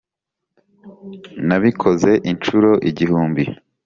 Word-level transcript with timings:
nabikoze 1.47 2.11
inshuro 2.31 2.69
igihumbi. 2.89 3.43